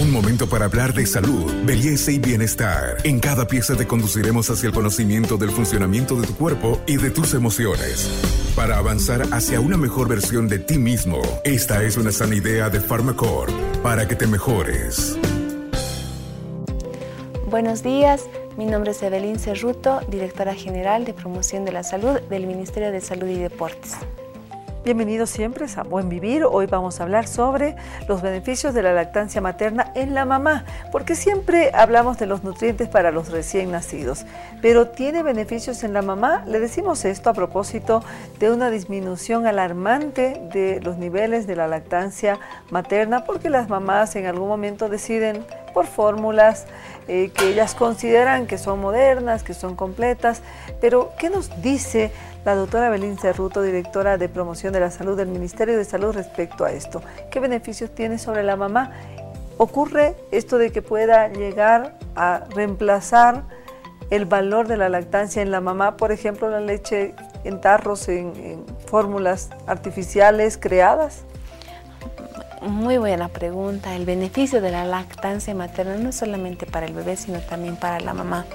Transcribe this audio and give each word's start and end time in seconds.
Un 0.00 0.12
momento 0.12 0.48
para 0.48 0.66
hablar 0.66 0.94
de 0.94 1.06
salud, 1.06 1.52
belleza 1.64 2.12
y 2.12 2.20
bienestar. 2.20 2.98
En 3.02 3.18
cada 3.18 3.48
pieza 3.48 3.74
te 3.74 3.88
conduciremos 3.88 4.48
hacia 4.48 4.68
el 4.68 4.72
conocimiento 4.72 5.36
del 5.36 5.50
funcionamiento 5.50 6.14
de 6.20 6.24
tu 6.24 6.36
cuerpo 6.36 6.80
y 6.86 6.98
de 6.98 7.10
tus 7.10 7.34
emociones. 7.34 8.08
Para 8.54 8.78
avanzar 8.78 9.22
hacia 9.32 9.58
una 9.58 9.76
mejor 9.76 10.06
versión 10.06 10.46
de 10.46 10.60
ti 10.60 10.78
mismo, 10.78 11.20
esta 11.42 11.82
es 11.82 11.96
una 11.96 12.12
sana 12.12 12.36
idea 12.36 12.70
de 12.70 12.80
Pharmacore 12.80 13.52
para 13.82 14.06
que 14.06 14.14
te 14.14 14.28
mejores. 14.28 15.18
Buenos 17.50 17.82
días, 17.82 18.22
mi 18.56 18.66
nombre 18.66 18.92
es 18.92 19.02
Evelyn 19.02 19.40
Cerruto, 19.40 20.00
directora 20.08 20.54
general 20.54 21.06
de 21.06 21.12
promoción 21.12 21.64
de 21.64 21.72
la 21.72 21.82
salud 21.82 22.20
del 22.30 22.46
Ministerio 22.46 22.92
de 22.92 23.00
Salud 23.00 23.26
y 23.26 23.38
Deportes. 23.38 23.96
Bienvenidos 24.84 25.30
siempre 25.30 25.66
a 25.76 25.82
Buen 25.82 26.08
Vivir. 26.08 26.44
Hoy 26.44 26.66
vamos 26.66 27.00
a 27.00 27.02
hablar 27.02 27.26
sobre 27.26 27.74
los 28.06 28.22
beneficios 28.22 28.74
de 28.74 28.82
la 28.82 28.92
lactancia 28.92 29.40
materna 29.40 29.90
en 29.96 30.14
la 30.14 30.24
mamá, 30.24 30.64
porque 30.92 31.16
siempre 31.16 31.72
hablamos 31.74 32.16
de 32.18 32.26
los 32.26 32.44
nutrientes 32.44 32.88
para 32.88 33.10
los 33.10 33.30
recién 33.30 33.72
nacidos, 33.72 34.24
pero 34.62 34.86
¿tiene 34.88 35.24
beneficios 35.24 35.82
en 35.82 35.92
la 35.92 36.00
mamá? 36.00 36.44
Le 36.46 36.60
decimos 36.60 37.04
esto 37.04 37.28
a 37.28 37.34
propósito 37.34 38.04
de 38.38 38.52
una 38.52 38.70
disminución 38.70 39.46
alarmante 39.46 40.40
de 40.52 40.80
los 40.80 40.96
niveles 40.96 41.48
de 41.48 41.56
la 41.56 41.66
lactancia 41.66 42.38
materna, 42.70 43.24
porque 43.24 43.50
las 43.50 43.68
mamás 43.68 44.14
en 44.14 44.26
algún 44.26 44.48
momento 44.48 44.88
deciden 44.88 45.44
por 45.74 45.86
fórmulas 45.86 46.66
eh, 47.08 47.30
que 47.34 47.48
ellas 47.48 47.74
consideran 47.74 48.46
que 48.46 48.58
son 48.58 48.80
modernas, 48.80 49.42
que 49.42 49.54
son 49.54 49.76
completas, 49.76 50.42
pero 50.80 51.12
¿qué 51.18 51.30
nos 51.30 51.62
dice 51.62 52.12
la 52.48 52.54
doctora 52.54 52.88
Belín 52.88 53.18
Cerruto, 53.18 53.60
directora 53.60 54.16
de 54.16 54.30
promoción 54.30 54.72
de 54.72 54.80
la 54.80 54.90
salud 54.90 55.18
del 55.18 55.28
Ministerio 55.28 55.76
de 55.76 55.84
Salud 55.84 56.14
respecto 56.14 56.64
a 56.64 56.72
esto. 56.72 57.02
¿Qué 57.30 57.40
beneficios 57.40 57.94
tiene 57.94 58.16
sobre 58.16 58.42
la 58.42 58.56
mamá? 58.56 58.92
¿Ocurre 59.58 60.16
esto 60.30 60.56
de 60.56 60.72
que 60.72 60.80
pueda 60.80 61.28
llegar 61.28 61.98
a 62.16 62.44
reemplazar 62.54 63.42
el 64.08 64.24
valor 64.24 64.66
de 64.66 64.78
la 64.78 64.88
lactancia 64.88 65.42
en 65.42 65.50
la 65.50 65.60
mamá, 65.60 65.98
por 65.98 66.10
ejemplo, 66.10 66.48
la 66.48 66.60
leche 66.60 67.14
en 67.44 67.60
tarros, 67.60 68.08
en, 68.08 68.32
en 68.36 68.64
fórmulas 68.86 69.50
artificiales 69.66 70.56
creadas? 70.56 71.24
Muy 72.60 72.98
buena 72.98 73.28
pregunta. 73.28 73.94
El 73.94 74.04
beneficio 74.04 74.60
de 74.60 74.70
la 74.70 74.84
lactancia 74.84 75.54
materna 75.54 75.96
no 75.96 76.10
solamente 76.10 76.66
para 76.66 76.86
el 76.86 76.92
bebé, 76.92 77.16
sino 77.16 77.40
también 77.40 77.76
para 77.76 78.00
la 78.00 78.14
mamá. 78.14 78.46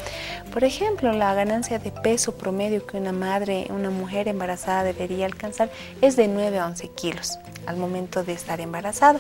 Por 0.52 0.66
ejemplo, 0.66 1.14
la 1.14 1.34
ganancia 1.34 1.80
de 1.80 1.92
peso 1.92 2.36
promedio 2.36 2.86
que 2.86 2.98
una 2.98 3.14
madre, 3.14 3.68
una 3.70 3.90
mujer 3.90 4.28
embarazada 4.28 4.84
debería 4.84 5.26
alcanzar 5.26 5.70
es 6.02 6.18
de 6.18 6.28
9 6.28 6.60
a 6.60 6.68
11 6.68 6.90
kilos 6.90 7.40
al 7.66 7.78
momento 7.78 8.24
de 8.24 8.34
estar 8.34 8.60
embarazada. 8.60 9.20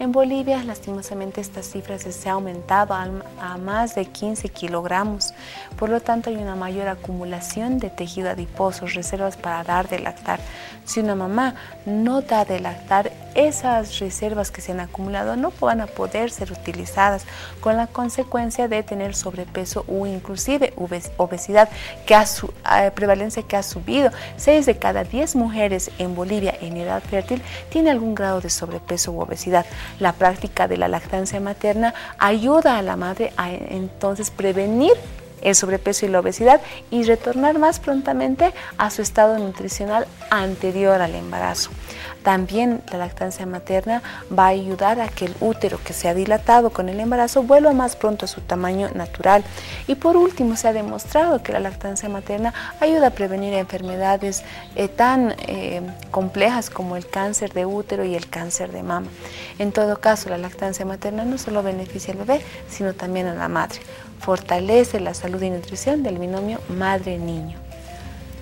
En 0.00 0.12
Bolivia, 0.12 0.62
lastimosamente, 0.62 1.40
estas 1.40 1.66
cifras 1.66 2.02
se 2.02 2.28
han 2.28 2.36
aumentado 2.36 2.94
a, 2.94 3.58
más 3.58 3.96
de 3.96 4.06
15 4.06 4.48
kilogramos. 4.50 5.34
Por 5.76 5.88
lo 5.88 5.98
tanto, 6.00 6.30
hay 6.30 6.36
una 6.36 6.54
mayor 6.54 6.86
acumulación 6.86 7.80
de 7.80 7.90
tejido 7.90 8.30
adiposo, 8.30 8.86
reservas 8.86 9.36
para 9.36 9.64
dar 9.64 9.88
de 9.88 9.98
lactar. 9.98 10.38
Si 10.84 11.00
una 11.00 11.16
mamá 11.16 11.56
no 11.84 12.22
da 12.22 12.44
de 12.44 12.60
lactar, 12.60 13.10
esas 13.34 13.98
reservas 13.98 14.50
que 14.50 14.60
se 14.60 14.72
han 14.72 14.80
acumulado 14.80 15.36
no 15.36 15.52
van 15.60 15.80
a 15.80 15.86
poder 15.86 16.30
ser 16.30 16.52
utilizadas, 16.52 17.24
con 17.60 17.76
la 17.76 17.88
consecuencia 17.88 18.68
de 18.68 18.84
tener 18.84 19.14
sobrepeso 19.16 19.84
o 19.88 20.06
inclusive 20.06 20.74
obesidad, 20.76 21.68
que 22.06 22.14
ha 22.14 22.24
su, 22.24 22.52
eh, 22.76 22.90
prevalencia 22.94 23.42
que 23.42 23.56
ha 23.56 23.62
subido. 23.64 24.10
6 24.36 24.64
de 24.64 24.78
cada 24.78 25.02
10 25.02 25.34
mujeres 25.36 25.90
en 25.98 26.14
Bolivia 26.14 26.54
en 26.60 26.76
edad 26.76 27.02
fértil 27.02 27.42
tiene 27.68 27.90
algún 27.90 28.14
grado 28.14 28.40
de 28.40 28.50
sobrepeso 28.50 29.12
u 29.12 29.20
obesidad. 29.20 29.66
La 29.98 30.12
práctica 30.12 30.68
de 30.68 30.76
la 30.76 30.88
lactancia 30.88 31.40
materna 31.40 31.94
ayuda 32.18 32.78
a 32.78 32.82
la 32.82 32.96
madre 32.96 33.32
a 33.36 33.50
entonces 33.50 34.30
prevenir 34.30 34.92
el 35.42 35.54
sobrepeso 35.54 36.06
y 36.06 36.08
la 36.08 36.20
obesidad 36.20 36.60
y 36.90 37.04
retornar 37.04 37.58
más 37.58 37.80
prontamente 37.80 38.52
a 38.76 38.90
su 38.90 39.02
estado 39.02 39.38
nutricional 39.38 40.06
anterior 40.30 41.00
al 41.00 41.14
embarazo. 41.14 41.70
También 42.22 42.82
la 42.90 42.98
lactancia 42.98 43.46
materna 43.46 44.02
va 44.36 44.46
a 44.46 44.48
ayudar 44.48 45.00
a 45.00 45.08
que 45.08 45.26
el 45.26 45.34
útero 45.40 45.78
que 45.82 45.92
se 45.92 46.08
ha 46.08 46.14
dilatado 46.14 46.70
con 46.70 46.88
el 46.88 47.00
embarazo 47.00 47.42
vuelva 47.42 47.72
más 47.72 47.96
pronto 47.96 48.26
a 48.26 48.28
su 48.28 48.40
tamaño 48.40 48.90
natural. 48.94 49.44
Y 49.86 49.94
por 49.94 50.16
último, 50.16 50.56
se 50.56 50.68
ha 50.68 50.72
demostrado 50.72 51.42
que 51.42 51.52
la 51.52 51.60
lactancia 51.60 52.08
materna 52.08 52.52
ayuda 52.80 53.06
a 53.06 53.10
prevenir 53.10 53.54
enfermedades 53.54 54.42
eh, 54.74 54.88
tan 54.88 55.34
eh, 55.38 55.80
complejas 56.10 56.70
como 56.70 56.96
el 56.96 57.06
cáncer 57.06 57.52
de 57.52 57.64
útero 57.64 58.04
y 58.04 58.14
el 58.14 58.28
cáncer 58.28 58.72
de 58.72 58.82
mama. 58.82 59.08
En 59.58 59.72
todo 59.72 59.98
caso, 59.98 60.28
la 60.28 60.38
lactancia 60.38 60.84
materna 60.84 61.24
no 61.24 61.38
solo 61.38 61.62
beneficia 61.62 62.12
al 62.12 62.18
bebé, 62.18 62.42
sino 62.68 62.92
también 62.92 63.26
a 63.26 63.34
la 63.34 63.48
madre 63.48 63.80
fortalece 64.18 65.00
la 65.00 65.14
salud 65.14 65.40
y 65.42 65.50
nutrición 65.50 66.02
del 66.02 66.18
binomio 66.18 66.58
madre-niño. 66.68 67.68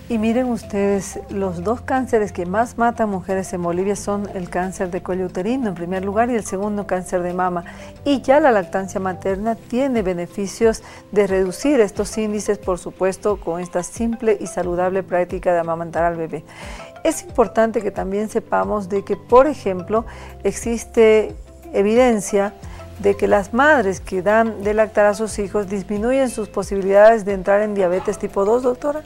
Y 0.08 0.18
miren 0.18 0.46
ustedes, 0.50 1.18
los 1.30 1.64
dos 1.64 1.80
cánceres 1.80 2.30
que 2.30 2.46
más 2.46 2.78
matan 2.78 3.10
mujeres 3.10 3.52
en 3.52 3.62
Bolivia 3.62 3.96
son 3.96 4.28
el 4.34 4.48
cáncer 4.48 4.92
de 4.92 5.02
cuello 5.02 5.26
uterino 5.26 5.68
en 5.68 5.74
primer 5.74 6.04
lugar 6.04 6.30
y 6.30 6.36
el 6.36 6.44
segundo 6.44 6.86
cáncer 6.86 7.22
de 7.22 7.34
mama. 7.34 7.64
Y 8.04 8.20
ya 8.20 8.38
la 8.38 8.52
lactancia 8.52 9.00
materna 9.00 9.56
tiene 9.56 10.02
beneficios 10.02 10.84
de 11.10 11.26
reducir 11.26 11.80
estos 11.80 12.16
índices, 12.18 12.58
por 12.58 12.78
supuesto, 12.78 13.40
con 13.40 13.60
esta 13.60 13.82
simple 13.82 14.38
y 14.40 14.46
saludable 14.46 15.02
práctica 15.02 15.52
de 15.52 15.58
amamantar 15.58 16.04
al 16.04 16.14
bebé. 16.14 16.44
Es 17.02 17.24
importante 17.24 17.82
que 17.82 17.90
también 17.90 18.28
sepamos 18.28 18.88
de 18.88 19.04
que, 19.04 19.16
por 19.16 19.48
ejemplo, 19.48 20.06
existe 20.44 21.34
evidencia 21.72 22.54
de 22.98 23.16
que 23.16 23.28
las 23.28 23.52
madres 23.52 24.00
que 24.00 24.22
dan 24.22 24.62
de 24.62 24.74
lactar 24.74 25.06
a 25.06 25.14
sus 25.14 25.38
hijos 25.38 25.68
disminuyen 25.68 26.30
sus 26.30 26.48
posibilidades 26.48 27.24
de 27.24 27.34
entrar 27.34 27.62
en 27.62 27.74
diabetes 27.74 28.18
tipo 28.18 28.44
2, 28.44 28.62
doctora? 28.62 29.02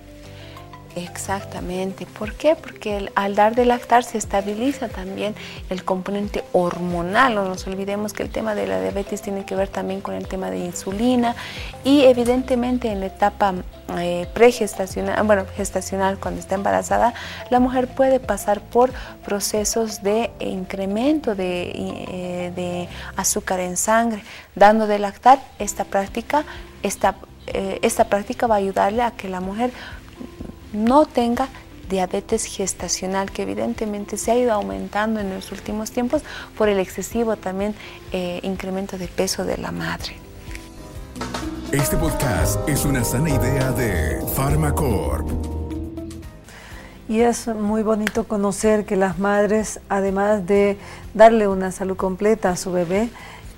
Exactamente. 0.96 2.04
¿Por 2.04 2.34
qué? 2.34 2.56
Porque 2.56 3.10
al 3.14 3.36
dar 3.36 3.54
de 3.54 3.64
lactar 3.64 4.02
se 4.02 4.18
estabiliza 4.18 4.88
también 4.88 5.34
el 5.68 5.84
componente 5.84 6.44
hormonal. 6.52 7.36
No 7.36 7.44
nos 7.44 7.66
olvidemos 7.66 8.12
que 8.12 8.24
el 8.24 8.30
tema 8.30 8.54
de 8.54 8.66
la 8.66 8.80
diabetes 8.80 9.22
tiene 9.22 9.44
que 9.44 9.54
ver 9.54 9.68
también 9.68 10.00
con 10.00 10.14
el 10.14 10.26
tema 10.26 10.50
de 10.50 10.58
insulina 10.58 11.36
y 11.84 12.02
evidentemente 12.02 12.90
en 12.90 13.00
la 13.00 13.06
etapa 13.06 13.54
eh, 13.98 14.26
pregestacional, 14.34 15.24
bueno, 15.24 15.46
gestacional 15.56 16.18
cuando 16.18 16.40
está 16.40 16.56
embarazada, 16.56 17.14
la 17.50 17.60
mujer 17.60 17.86
puede 17.88 18.18
pasar 18.18 18.60
por 18.60 18.90
procesos 19.24 20.02
de 20.02 20.30
incremento 20.40 21.34
de, 21.34 21.72
eh, 21.74 22.88
azúcar 23.16 23.60
en 23.60 23.76
sangre. 23.76 24.22
Dando 24.56 24.86
de 24.88 24.98
lactar, 24.98 25.40
esta 25.58 25.84
práctica, 25.84 26.44
esta, 26.82 27.14
eh, 27.46 27.78
esta 27.82 28.04
práctica 28.04 28.46
va 28.46 28.56
a 28.56 28.58
ayudarle 28.58 29.02
a 29.02 29.12
que 29.12 29.28
la 29.28 29.40
mujer 29.40 29.70
no 30.72 31.06
tenga 31.06 31.48
diabetes 31.88 32.44
gestacional 32.44 33.30
que 33.30 33.42
evidentemente 33.42 34.16
se 34.16 34.30
ha 34.30 34.38
ido 34.38 34.52
aumentando 34.52 35.20
en 35.20 35.30
los 35.34 35.52
últimos 35.52 35.90
tiempos 35.90 36.22
por 36.56 36.68
el 36.68 36.78
excesivo 36.78 37.36
también 37.36 37.74
eh, 38.12 38.40
incremento 38.42 38.96
de 38.96 39.08
peso 39.08 39.44
de 39.44 39.58
la 39.58 39.72
madre. 39.72 40.14
Este 41.72 41.96
podcast 41.96 42.68
es 42.68 42.84
una 42.84 43.04
sana 43.04 43.30
idea 43.30 43.72
de 43.72 44.20
Pharmacorp. 44.34 45.28
Y 47.08 47.20
es 47.20 47.48
muy 47.48 47.82
bonito 47.82 48.24
conocer 48.24 48.84
que 48.84 48.94
las 48.94 49.18
madres, 49.18 49.80
además 49.88 50.46
de 50.46 50.78
darle 51.12 51.48
una 51.48 51.72
salud 51.72 51.96
completa 51.96 52.50
a 52.50 52.56
su 52.56 52.70
bebé, 52.70 53.10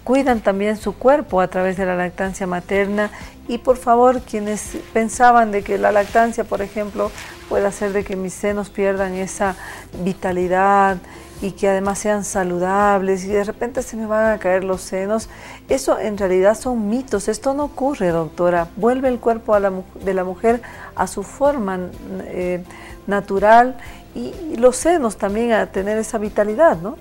cuidan 0.04 0.40
también 0.40 0.76
su 0.76 0.94
cuerpo 0.94 1.40
a 1.40 1.48
través 1.48 1.76
de 1.76 1.86
la 1.86 1.96
lactancia 1.96 2.46
materna. 2.46 3.10
Y 3.48 3.58
por 3.58 3.76
favor 3.76 4.20
quienes 4.20 4.76
pensaban 4.92 5.50
de 5.50 5.62
que 5.62 5.78
la 5.78 5.92
lactancia 5.92 6.44
por 6.44 6.62
ejemplo 6.62 7.10
puede 7.48 7.66
hacer 7.66 7.92
de 7.92 8.04
que 8.04 8.16
mis 8.16 8.32
senos 8.32 8.70
pierdan 8.70 9.14
esa 9.14 9.56
vitalidad 10.04 10.98
y 11.42 11.50
que 11.50 11.68
además 11.68 11.98
sean 11.98 12.24
saludables 12.24 13.24
y 13.24 13.28
de 13.28 13.42
repente 13.42 13.82
se 13.82 13.96
me 13.96 14.06
van 14.06 14.32
a 14.32 14.38
caer 14.38 14.62
los 14.62 14.80
senos, 14.80 15.28
eso 15.68 15.98
en 15.98 16.16
realidad 16.16 16.56
son 16.56 16.88
mitos, 16.88 17.26
esto 17.26 17.52
no 17.52 17.64
ocurre 17.64 18.10
doctora, 18.10 18.68
vuelve 18.76 19.08
el 19.08 19.18
cuerpo 19.18 19.58
de 19.58 20.14
la 20.14 20.24
mujer 20.24 20.62
a 20.94 21.08
su 21.08 21.24
forma 21.24 21.80
eh, 22.26 22.62
natural 23.08 23.76
y 24.14 24.56
los 24.56 24.76
senos 24.76 25.16
también 25.16 25.52
a 25.52 25.66
tener 25.66 25.98
esa 25.98 26.18
vitalidad, 26.18 26.78
¿no? 26.78 26.96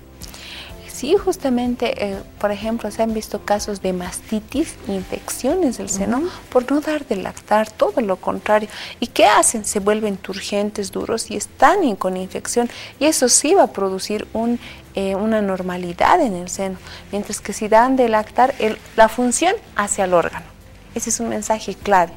Sí, 1.02 1.16
justamente, 1.16 2.12
eh, 2.12 2.22
por 2.38 2.52
ejemplo, 2.52 2.88
se 2.92 3.02
han 3.02 3.12
visto 3.12 3.44
casos 3.44 3.82
de 3.82 3.92
mastitis, 3.92 4.76
infecciones 4.86 5.78
del 5.78 5.88
seno, 5.90 6.22
por 6.48 6.70
no 6.70 6.80
dar 6.80 7.04
de 7.04 7.16
lactar, 7.16 7.68
todo 7.68 8.00
lo 8.00 8.14
contrario. 8.14 8.68
¿Y 9.00 9.08
qué 9.08 9.26
hacen? 9.26 9.64
Se 9.64 9.80
vuelven 9.80 10.16
turgentes, 10.16 10.92
duros 10.92 11.28
y 11.32 11.36
están 11.36 11.96
con 11.96 12.16
infección. 12.16 12.70
Y 13.00 13.06
eso 13.06 13.28
sí 13.28 13.52
va 13.52 13.64
a 13.64 13.72
producir 13.72 14.28
un, 14.32 14.60
eh, 14.94 15.16
una 15.16 15.42
normalidad 15.42 16.20
en 16.20 16.36
el 16.36 16.48
seno. 16.48 16.78
Mientras 17.10 17.40
que 17.40 17.52
si 17.52 17.66
dan 17.66 17.96
de 17.96 18.08
lactar, 18.08 18.54
la 18.94 19.08
función 19.08 19.56
hacia 19.74 20.04
el 20.04 20.14
órgano. 20.14 20.46
Ese 20.94 21.10
es 21.10 21.18
un 21.18 21.30
mensaje 21.30 21.74
clave. 21.74 22.12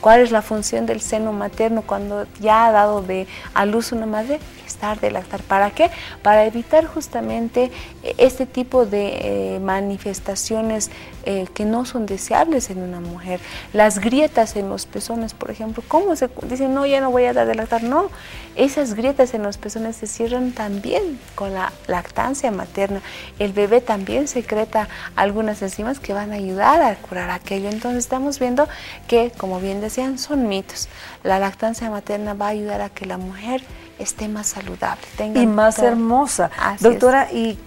¿Cuál 0.00 0.22
es 0.22 0.32
la 0.32 0.42
función 0.42 0.86
del 0.86 1.00
seno 1.00 1.32
materno 1.32 1.82
cuando 1.82 2.26
ya 2.40 2.66
ha 2.66 2.72
dado 2.72 3.00
de 3.00 3.28
a 3.54 3.64
luz 3.64 3.92
una 3.92 4.06
madre? 4.06 4.40
Cesar 4.74 5.00
de 5.00 5.10
lactar. 5.10 5.42
¿Para 5.42 5.70
qué? 5.70 5.90
Para 6.22 6.44
evitar 6.44 6.86
justamente 6.86 7.70
eh, 8.02 8.14
este 8.18 8.46
tipo 8.46 8.86
de 8.86 9.56
eh, 9.56 9.60
manifestaciones 9.60 10.90
eh, 11.26 11.46
que 11.54 11.64
no 11.64 11.86
son 11.86 12.04
deseables 12.06 12.68
en 12.68 12.82
una 12.82 13.00
mujer. 13.00 13.40
Las 13.72 13.98
grietas 13.98 14.56
en 14.56 14.68
los 14.68 14.84
pezones, 14.84 15.32
por 15.32 15.50
ejemplo, 15.50 15.82
¿cómo 15.88 16.16
se 16.16 16.28
dicen, 16.48 16.74
no, 16.74 16.84
ya 16.84 17.00
no 17.00 17.10
voy 17.10 17.24
a 17.24 17.32
dar 17.32 17.46
de 17.46 17.54
lactar? 17.54 17.82
No, 17.82 18.10
esas 18.56 18.94
grietas 18.94 19.32
en 19.32 19.42
los 19.42 19.56
pezones 19.56 19.96
se 19.96 20.06
cierran 20.06 20.52
también 20.52 21.18
con 21.34 21.54
la 21.54 21.72
lactancia 21.86 22.50
materna. 22.50 23.00
El 23.38 23.52
bebé 23.52 23.80
también 23.80 24.28
secreta 24.28 24.88
algunas 25.16 25.62
enzimas 25.62 25.98
que 25.98 26.12
van 26.12 26.32
a 26.32 26.34
ayudar 26.34 26.82
a 26.82 26.94
curar 26.96 27.30
aquello. 27.30 27.70
Entonces 27.70 28.04
estamos 28.04 28.38
viendo 28.38 28.68
que, 29.08 29.32
como 29.36 29.60
bien 29.60 29.80
decían, 29.80 30.18
son 30.18 30.46
mitos. 30.46 30.88
La 31.22 31.38
lactancia 31.38 31.88
materna 31.88 32.34
va 32.34 32.48
a 32.48 32.50
ayudar 32.50 32.82
a 32.82 32.90
que 32.90 33.06
la 33.06 33.16
mujer 33.16 33.62
esté 33.98 34.28
más 34.28 34.48
saludable. 34.48 35.02
Tenga 35.16 35.40
y 35.40 35.46
más 35.46 35.78
hermosa. 35.78 36.50
Doctora, 36.80 37.32
y 37.32 37.58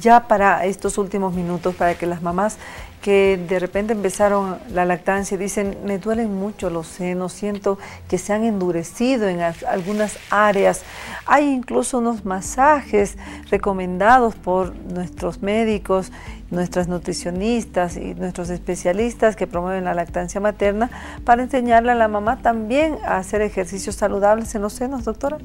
ya 0.00 0.26
para 0.26 0.64
estos 0.64 0.98
últimos 0.98 1.34
minutos, 1.34 1.74
para 1.74 1.94
que 1.94 2.06
las 2.06 2.22
mamás 2.22 2.56
que 3.02 3.38
de 3.48 3.58
repente 3.58 3.92
empezaron 3.92 4.58
la 4.70 4.84
lactancia 4.84 5.36
dicen, 5.36 5.76
me 5.84 5.98
duelen 5.98 6.34
mucho 6.34 6.70
los 6.70 6.86
senos, 6.86 7.32
siento 7.32 7.78
que 8.08 8.16
se 8.16 8.32
han 8.32 8.44
endurecido 8.44 9.28
en 9.28 9.40
algunas 9.40 10.18
áreas. 10.30 10.82
Hay 11.26 11.48
incluso 11.48 11.98
unos 11.98 12.24
masajes 12.24 13.18
recomendados 13.50 14.36
por 14.36 14.74
nuestros 14.74 15.42
médicos 15.42 16.12
nuestras 16.52 16.86
nutricionistas 16.86 17.96
y 17.96 18.14
nuestros 18.14 18.50
especialistas 18.50 19.36
que 19.36 19.46
promueven 19.46 19.84
la 19.84 19.94
lactancia 19.94 20.38
materna 20.38 20.90
para 21.24 21.42
enseñarle 21.42 21.92
a 21.92 21.94
la 21.94 22.08
mamá 22.08 22.42
también 22.42 22.98
a 23.06 23.16
hacer 23.16 23.40
ejercicios 23.40 23.96
saludables 23.96 24.54
en 24.54 24.60
los 24.62 24.74
senos, 24.74 25.04
doctora. 25.04 25.38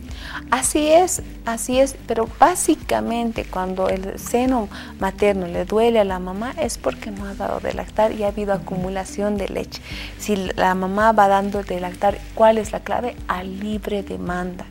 Así 0.51 0.89
es, 0.89 1.23
así 1.45 1.79
es, 1.79 1.95
pero 2.07 2.27
básicamente 2.39 3.45
cuando 3.45 3.87
el 3.87 4.19
seno 4.19 4.67
materno 4.99 5.47
le 5.47 5.63
duele 5.63 6.01
a 6.01 6.03
la 6.03 6.19
mamá 6.19 6.53
es 6.61 6.77
porque 6.77 7.09
no 7.09 7.25
ha 7.25 7.33
dado 7.33 7.46
de 7.61 7.73
lactar 7.73 8.11
y 8.11 8.23
ha 8.23 8.27
habido 8.27 8.53
acumulación 8.53 9.37
de 9.37 9.47
leche. 9.47 9.81
Si 10.19 10.35
la 10.35 10.75
mamá 10.75 11.11
va 11.11 11.27
dando 11.27 11.63
de 11.63 11.79
lactar, 11.79 12.17
¿cuál 12.35 12.57
es 12.57 12.71
la 12.71 12.81
clave? 12.81 13.15
A 13.27 13.43
libre 13.43 14.03
demanda. 14.03 14.65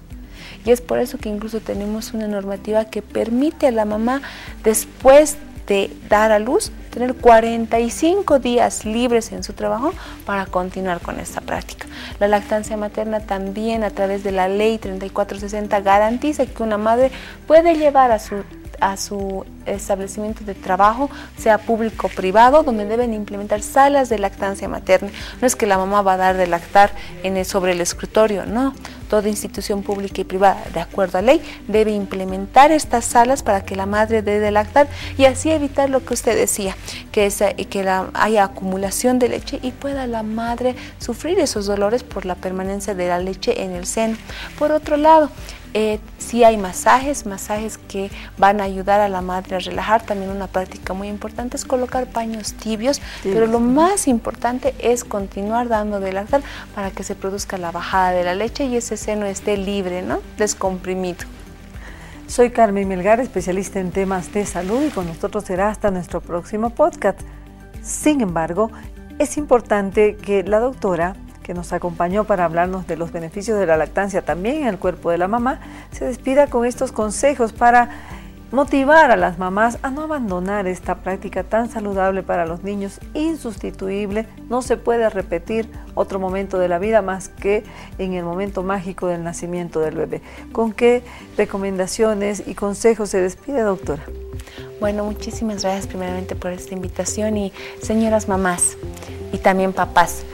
Y 0.64 0.70
es 0.70 0.80
por 0.80 0.98
eso 0.98 1.18
que 1.18 1.28
incluso 1.28 1.60
tenemos 1.60 2.12
una 2.12 2.26
normativa 2.26 2.84
que 2.86 3.02
permite 3.02 3.68
a 3.68 3.70
la 3.70 3.84
mamá 3.84 4.20
después 4.64 5.36
de 5.66 5.90
dar 6.08 6.32
a 6.32 6.38
luz, 6.38 6.70
tener 6.90 7.14
45 7.14 8.38
días 8.38 8.84
libres 8.84 9.32
en 9.32 9.42
su 9.42 9.52
trabajo 9.52 9.92
para 10.24 10.46
continuar 10.46 11.00
con 11.00 11.18
esta 11.18 11.40
práctica. 11.40 11.86
La 12.20 12.28
lactancia 12.28 12.76
materna 12.76 13.20
también 13.20 13.84
a 13.84 13.90
través 13.90 14.22
de 14.22 14.32
la 14.32 14.48
ley 14.48 14.78
3460 14.78 15.80
garantiza 15.80 16.46
que 16.46 16.62
una 16.62 16.78
madre 16.78 17.10
puede 17.46 17.74
llevar 17.74 18.12
a 18.12 18.18
su 18.18 18.44
a 18.80 18.96
su 18.96 19.44
establecimiento 19.66 20.44
de 20.44 20.54
trabajo, 20.54 21.10
sea 21.36 21.58
público 21.58 22.06
o 22.06 22.10
privado, 22.10 22.62
donde 22.62 22.86
deben 22.86 23.14
implementar 23.14 23.62
salas 23.62 24.08
de 24.08 24.18
lactancia 24.18 24.68
materna. 24.68 25.10
No 25.40 25.46
es 25.46 25.56
que 25.56 25.66
la 25.66 25.78
mamá 25.78 26.02
va 26.02 26.14
a 26.14 26.16
dar 26.16 26.36
de 26.36 26.46
lactar 26.46 26.92
en 27.22 27.36
sobre 27.44 27.72
el 27.72 27.80
escritorio, 27.80 28.46
no 28.46 28.72
toda 29.08 29.28
institución 29.28 29.82
pública 29.82 30.20
y 30.20 30.24
privada, 30.24 30.62
de 30.72 30.80
acuerdo 30.80 31.18
a 31.18 31.22
ley, 31.22 31.40
debe 31.68 31.92
implementar 31.92 32.72
estas 32.72 33.04
salas 33.04 33.42
para 33.42 33.64
que 33.64 33.76
la 33.76 33.86
madre 33.86 34.22
dé 34.22 34.40
de 34.40 34.50
lactar 34.50 34.88
y 35.16 35.24
así 35.24 35.50
evitar 35.50 35.90
lo 35.90 36.04
que 36.04 36.14
usted 36.14 36.36
decía, 36.36 36.76
que, 37.12 37.30
que 37.70 37.88
haya 38.14 38.44
acumulación 38.44 39.18
de 39.18 39.28
leche 39.28 39.58
y 39.62 39.70
pueda 39.72 40.06
la 40.06 40.22
madre 40.22 40.74
sufrir 40.98 41.38
esos 41.38 41.66
dolores 41.66 42.02
por 42.02 42.26
la 42.26 42.34
permanencia 42.34 42.94
de 42.94 43.08
la 43.08 43.18
leche 43.18 43.62
en 43.62 43.72
el 43.72 43.86
seno. 43.86 44.16
Por 44.58 44.72
otro 44.72 44.96
lado, 44.96 45.30
eh, 45.78 46.00
si 46.16 46.42
hay 46.42 46.56
masajes, 46.56 47.26
masajes 47.26 47.76
que 47.76 48.10
van 48.38 48.62
a 48.62 48.64
ayudar 48.64 49.02
a 49.02 49.10
la 49.10 49.20
madre 49.20 49.56
a 49.56 49.58
relajar. 49.58 50.02
También 50.06 50.30
una 50.30 50.46
práctica 50.46 50.94
muy 50.94 51.08
importante 51.08 51.58
es 51.58 51.66
colocar 51.66 52.06
paños 52.06 52.54
tibios, 52.54 53.02
pero 53.22 53.46
lo 53.46 53.60
más 53.60 54.08
importante 54.08 54.74
es 54.78 55.04
continuar 55.04 55.68
dando 55.68 56.00
de 56.00 56.14
lactar 56.14 56.40
para 56.74 56.92
que 56.92 57.02
se 57.02 57.14
produzca 57.14 57.58
la 57.58 57.72
bajada 57.72 58.12
de 58.12 58.24
la 58.24 58.34
leche 58.34 58.64
y 58.64 58.76
ese 58.76 58.96
seno 58.96 59.26
esté 59.26 59.58
libre, 59.58 60.00
¿no? 60.00 60.20
Descomprimido. 60.38 61.26
Soy 62.26 62.48
Carmen 62.48 62.88
Melgar, 62.88 63.20
especialista 63.20 63.78
en 63.78 63.90
temas 63.90 64.32
de 64.32 64.46
salud 64.46 64.82
y 64.82 64.88
con 64.88 65.06
nosotros 65.06 65.44
será 65.44 65.68
hasta 65.68 65.90
nuestro 65.90 66.22
próximo 66.22 66.70
podcast. 66.70 67.20
Sin 67.82 68.22
embargo, 68.22 68.70
es 69.18 69.36
importante 69.36 70.16
que 70.16 70.42
la 70.42 70.58
doctora 70.58 71.16
que 71.46 71.54
nos 71.54 71.72
acompañó 71.72 72.24
para 72.24 72.44
hablarnos 72.44 72.88
de 72.88 72.96
los 72.96 73.12
beneficios 73.12 73.56
de 73.56 73.66
la 73.66 73.76
lactancia 73.76 74.24
también 74.24 74.62
en 74.62 74.66
el 74.66 74.78
cuerpo 74.78 75.12
de 75.12 75.18
la 75.18 75.28
mamá, 75.28 75.60
se 75.92 76.04
despida 76.04 76.48
con 76.48 76.66
estos 76.66 76.90
consejos 76.90 77.52
para 77.52 77.88
motivar 78.50 79.12
a 79.12 79.16
las 79.16 79.38
mamás 79.38 79.78
a 79.82 79.90
no 79.90 80.02
abandonar 80.02 80.66
esta 80.66 80.96
práctica 80.96 81.44
tan 81.44 81.70
saludable 81.70 82.24
para 82.24 82.46
los 82.46 82.64
niños, 82.64 82.98
insustituible, 83.14 84.26
no 84.48 84.60
se 84.60 84.76
puede 84.76 85.08
repetir 85.08 85.70
otro 85.94 86.18
momento 86.18 86.58
de 86.58 86.66
la 86.66 86.80
vida 86.80 87.00
más 87.00 87.28
que 87.28 87.62
en 87.98 88.14
el 88.14 88.24
momento 88.24 88.64
mágico 88.64 89.06
del 89.06 89.22
nacimiento 89.22 89.78
del 89.78 89.94
bebé. 89.94 90.22
¿Con 90.50 90.72
qué 90.72 91.04
recomendaciones 91.36 92.42
y 92.44 92.56
consejos 92.56 93.10
se 93.10 93.20
despide, 93.20 93.60
doctora? 93.60 94.02
Bueno, 94.80 95.04
muchísimas 95.04 95.62
gracias 95.62 95.86
primeramente 95.86 96.34
por 96.34 96.50
esta 96.50 96.74
invitación 96.74 97.36
y 97.36 97.52
señoras 97.80 98.26
mamás 98.28 98.76
y 99.32 99.38
también 99.38 99.72
papás, 99.72 100.24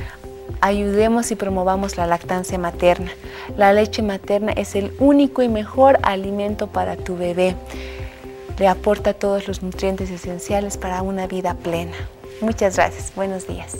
ayudemos 0.62 1.30
y 1.30 1.36
promovamos 1.36 1.98
la 1.98 2.06
lactancia 2.06 2.56
materna. 2.56 3.10
La 3.58 3.72
leche 3.74 4.00
materna 4.00 4.52
es 4.52 4.74
el 4.74 4.92
único 4.98 5.42
y 5.42 5.48
mejor 5.48 5.98
alimento 6.02 6.68
para 6.68 6.96
tu 6.96 7.16
bebé. 7.16 7.54
Le 8.58 8.68
aporta 8.68 9.12
todos 9.12 9.48
los 9.48 9.62
nutrientes 9.62 10.10
esenciales 10.10 10.78
para 10.78 11.02
una 11.02 11.26
vida 11.26 11.54
plena. 11.54 11.96
Muchas 12.40 12.76
gracias. 12.76 13.12
Buenos 13.14 13.46
días. 13.46 13.76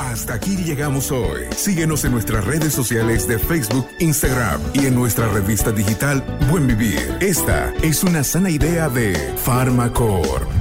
Hasta 0.00 0.34
aquí 0.34 0.56
llegamos 0.56 1.10
hoy. 1.10 1.42
Síguenos 1.54 2.04
en 2.04 2.12
nuestras 2.12 2.44
redes 2.44 2.72
sociales 2.72 3.26
de 3.28 3.38
Facebook, 3.38 3.86
Instagram 3.98 4.60
y 4.72 4.86
en 4.86 4.94
nuestra 4.94 5.28
revista 5.28 5.72
digital 5.72 6.22
Buen 6.50 6.66
Vivir. 6.66 7.18
Esta 7.20 7.72
es 7.82 8.04
una 8.04 8.24
sana 8.24 8.50
idea 8.50 8.88
de 8.88 9.14
Farmacor. 9.36 10.55